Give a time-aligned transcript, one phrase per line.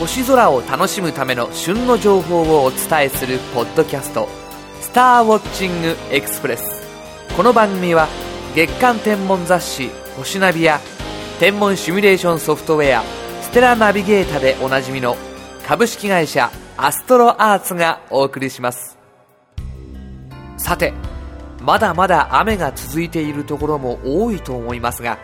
[0.00, 4.28] 星空を楽しむための旬の情報をお伝えするポッドキャスト
[4.80, 6.82] 「スターウォッチングエクスプレス」
[7.36, 8.08] この番組は
[8.54, 10.80] 月間天文雑誌「星ナビ」や
[11.38, 13.02] 天文シミュレーションソフトウェア
[13.44, 15.18] 「ステラナビゲータ」でおなじみの
[15.68, 18.96] 株式会社アストロアーツがお送りします。
[20.56, 20.94] さて
[21.60, 25.18] まだまだ雨が続いているところも多いと思いますが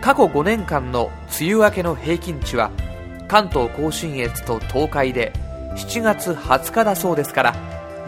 [0.00, 1.10] 過去5年間の
[1.40, 2.70] 梅雨明けの平均値は
[3.28, 5.32] 関東甲信越と東海で
[5.76, 7.54] 7月20日だそうですから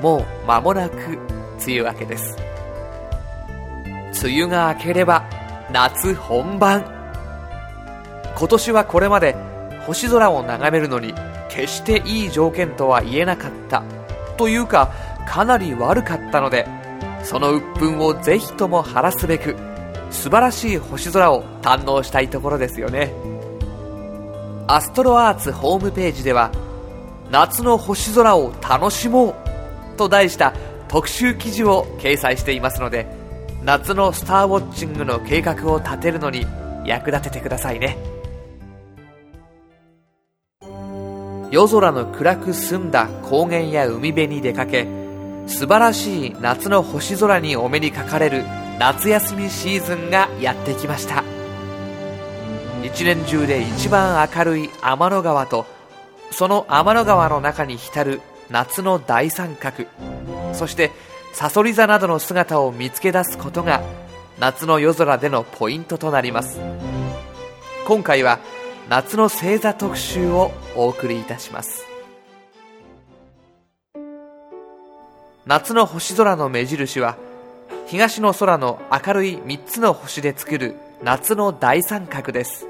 [0.00, 0.96] もう間もなく
[1.64, 2.36] 梅雨明けです。
[4.23, 5.28] 梅雨が明ければ
[5.73, 6.95] 夏本番。
[8.36, 9.34] 今年はこれまで
[9.86, 11.14] 星空を眺めるのに
[11.48, 13.82] 決していい条件とは言えなかった。
[14.37, 14.92] というか
[15.26, 16.66] かなり悪かったので
[17.24, 19.56] その鬱憤をぜひとも晴らすべく
[20.10, 23.12] 素晴らしい星空を堪能したいところですよね。
[24.71, 26.52] アストロアーツホームページでは
[27.30, 29.35] 夏の星空を楽しもう
[29.97, 30.52] と題した
[30.88, 33.07] 特集記事を掲載していますので
[33.65, 36.46] 夏のスターウォッチングの計画を立てるのに
[36.85, 37.99] 役立ててくださいね。
[41.51, 44.87] 夜空の暗く澄んだ高原や海辺に出かけ
[45.46, 48.45] 素晴らしい夏の星空にお目にかかれる
[48.79, 51.37] 夏休みシーズンがやってきました。
[52.88, 55.66] 一年中で一番明るい天の川と
[56.30, 59.84] その天の川の中に浸る夏の大三角
[60.54, 60.90] そして
[61.34, 63.82] さそり座などの姿を見つけ出すことが
[64.41, 66.59] 夏の夜空でのポイントとなります。
[67.86, 68.38] 今回は
[68.88, 71.84] 夏の星座特集をお送りいたします。
[75.44, 77.16] 夏の星空の目印は
[77.86, 82.68] 東の空の明るい3つの星で作る夏の大三角です。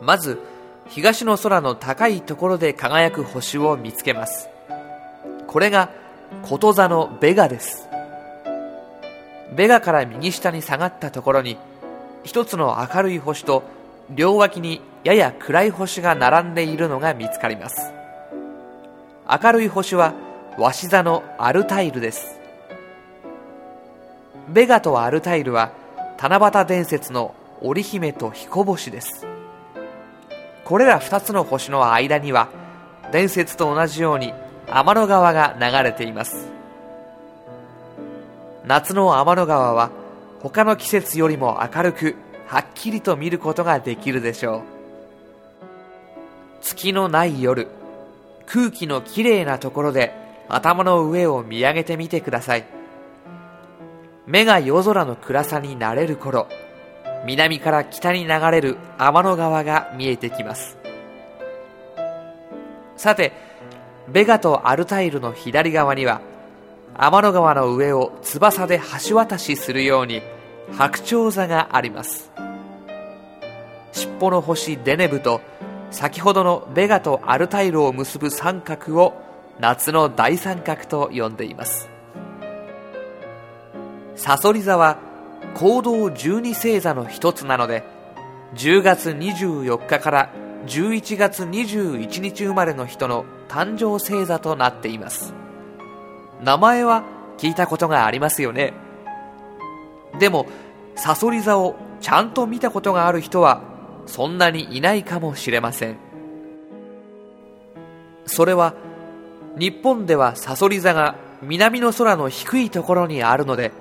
[0.00, 0.40] まず
[0.88, 4.48] 東の空の高いところで輝く星を見つけます。
[5.46, 5.90] これが
[6.42, 7.88] こと座のベガです。
[9.54, 11.56] ベガから右下に下がったところに
[12.24, 13.62] 一つの明るい星と
[14.10, 17.92] 両脇にやや暗い星が並んでいるのが見つかります。
[19.42, 20.14] 明るい星は
[20.58, 22.38] 鷲座のアルタイルです。
[24.48, 25.72] ベガとアルタイルは
[26.20, 29.26] 七夕伝説の織姫と彦星です。
[30.66, 32.48] これら2つの星の間には
[33.12, 34.34] 伝説と同じように
[34.66, 36.48] 天の川が流れています。
[38.64, 39.92] 夏の天の川は
[40.40, 42.16] 他の季節よりも明るく
[42.48, 44.62] はっきりと見ることができるでしょう。
[46.60, 47.68] 月のない夜
[48.46, 50.12] 空気のきれいなところで
[50.48, 52.64] 頭の上を見上げてみてください。
[54.26, 56.48] 目が夜空の暗さになれる頃
[57.26, 60.78] 南から北に流れる天の川が見えてきます。
[62.96, 63.32] さて
[64.08, 66.20] ベガとアルタイルの左側には
[66.94, 70.22] 天の川の上を翼で橋渡しするように
[70.78, 72.30] 白鳥座があります。
[73.90, 75.40] 尻尾の星デネブと
[75.90, 79.20] 先ほどのベガとアルタイルを結ぶ三角を
[79.58, 81.88] 夏の大三角と呼んでいます。
[84.14, 84.98] サソリ座は
[85.54, 87.84] 行動十二星座の一つなので
[88.54, 90.32] 10月24日から
[90.66, 95.34] 11月21日生まれの人の誕生星座となっています。
[96.42, 97.04] 名前は
[97.38, 98.74] 聞いたことがありますよね。
[100.18, 100.46] でも
[100.96, 103.62] サソリ座をちゃんと見たことがある人は
[104.06, 105.96] そんなにいないかもしれません。
[108.26, 108.74] それは
[109.56, 113.72] 日本ではサソリ座が南の空の低いところにあるので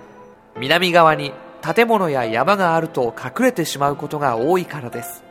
[0.57, 1.33] 南側に
[1.73, 5.23] 建物や山があると隠れてしまうことが多いからです。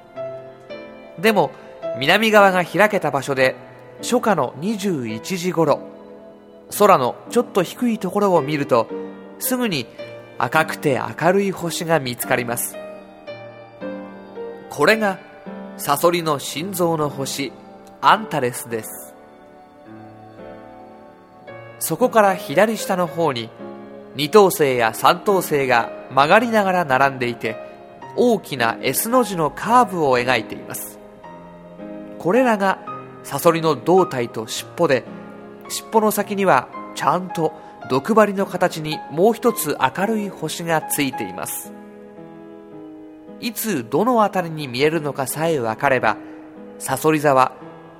[1.18, 1.52] でも
[1.98, 3.54] 南側が開けた場所で
[4.02, 5.80] 初夏の21時頃
[6.76, 8.88] 空のちょっと低いところを見ると
[9.38, 9.86] すぐに
[10.38, 12.76] 赤くて明るい星が見つかります。
[14.70, 15.20] これが
[15.76, 17.52] サソリの心臓の星
[18.00, 19.14] アンタレスです。
[21.78, 23.50] そこから左下の方に
[24.14, 27.56] 二等星や三等星が曲がりながら並んでいて
[28.16, 30.98] 大きな S の字のカーブを描いています。
[32.18, 32.78] これらが
[33.22, 35.04] サソリの胴体と尻尾で
[35.68, 37.52] 尻尾の先にはちゃんと
[37.90, 41.72] 毒針の形にもう一つ明るい星がついています。
[43.40, 46.16] いつどの辺りに見えるのかさえ分かれば
[46.78, 47.52] サソリ座は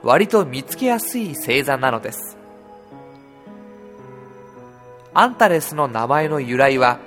[0.02, 2.33] 割と見つけやすい星座なのです。
[5.14, 6.98] アンタレスの名前の由来は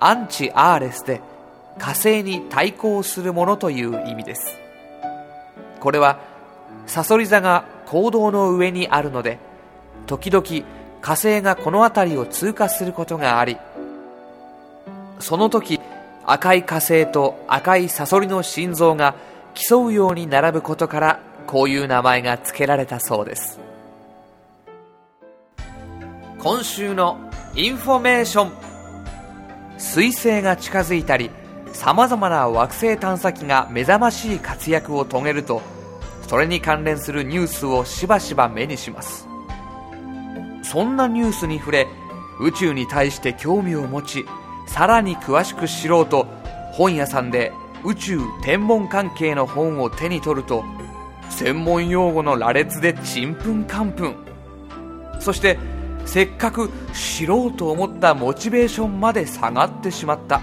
[0.00, 1.20] アンチ・アーレスで
[1.78, 4.56] 火星に対抗するものという意味です。
[5.80, 6.18] これは
[6.86, 9.38] サソリ座が行動の上にあるので
[10.06, 10.66] 時々
[11.02, 13.58] 火星がこの辺りを通過することがあり
[15.18, 15.80] その時
[16.24, 19.14] 赤い火星と赤いサソリの心臓が
[19.52, 23.60] 競うように並ぶことからこういう名前が付けられたそうです。
[26.38, 27.18] 今週の
[27.56, 28.52] インフォメーション。
[29.78, 31.30] 彗星が近づいたり
[31.72, 35.62] さまざまな惑星探査機が目覚ましい活躍を遂げると
[36.26, 39.28] それに関連するニュースをしばしば目にします。
[40.64, 41.86] そんなニュースに触れ
[42.40, 44.24] 宇宙に対して興味を持ち
[44.66, 46.26] さらに詳しく知ろうと
[46.72, 47.52] 本屋さんで
[47.84, 50.64] 宇宙天文関係の本を手に取ると
[51.30, 54.16] 専門用語の羅列でちんぷんかんぷん。
[55.20, 55.58] そして
[56.04, 60.40] せっかく知ろうと思ったモチベーションまで下がってしまった。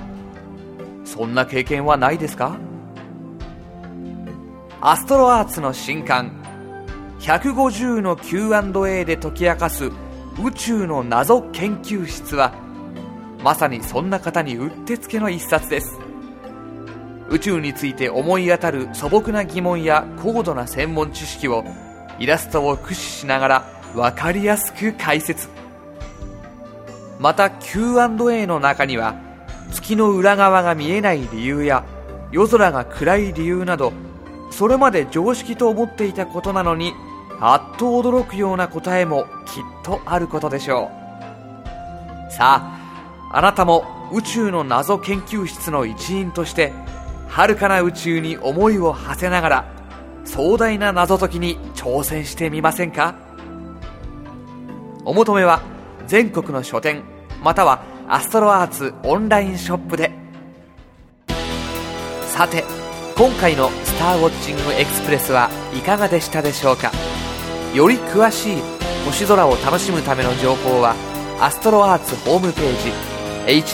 [1.05, 2.57] そんな経験はないですか？
[4.81, 6.31] アストロアーツの新刊
[7.19, 9.91] 150の Q&A で解き明かす
[10.43, 12.53] 宇宙の謎研究室は
[13.43, 15.99] まさにそんな方にうってつけの一冊です。
[17.29, 21.63] 宇宙について思い当たる素朴な疑問や高度な専門知識を
[22.19, 25.49] イラストを駆使しながら分かりやすく解説。
[27.19, 29.15] また Q&A の中には
[29.71, 31.83] 月の裏側が見えない理由や
[32.31, 33.93] 夜空が暗い理由など
[34.49, 36.93] それまで常識と思っていたことなのに
[37.39, 40.89] あっと驚くような答えもきっとあることでしょ
[42.29, 42.31] う。
[42.31, 46.73] さああなたも宇宙の謎研究室の一員として
[47.29, 49.65] 遥かな宇宙に思いを馳せながら
[50.25, 53.15] 壮大な謎解きに挑戦してみませんか？
[55.05, 55.61] お求めは
[56.07, 57.03] 全国の書店
[57.43, 60.11] またはアストロアーツオンラインショップで。
[62.27, 62.63] さて
[63.17, 66.91] 今回の「スターウォッチングエクスプレス」はいかがでしたでしょうか？
[67.73, 68.57] より詳しい
[69.05, 70.95] 星空を楽しむための情報は
[71.39, 72.91] アストロアーツホームページ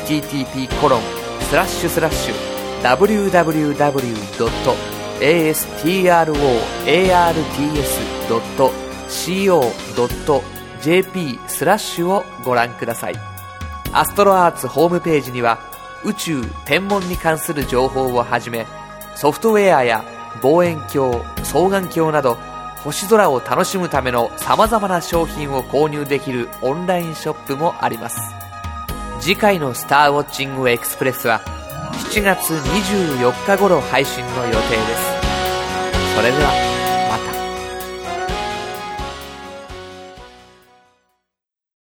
[0.02, 1.02] http コロン
[1.50, 2.34] スラッシュスラッシュ
[9.38, 13.16] www.astroarts.co.jp JP スラッシュをご覧ください。
[13.94, 15.60] アストロアーツホームページには
[16.04, 18.68] 宇宙天文に関する情報をはじめ
[19.16, 20.04] ソフトウェアや
[20.42, 22.38] 望遠鏡双眼鏡など
[22.84, 28.20] 星空を楽しむための様々な商品を購入できるオンラインショップもあります。
[29.20, 31.42] 次回のスターウォッチングエクスプレスは
[32.12, 36.16] 7月24日頃配信の予定です。
[36.16, 36.77] それでは。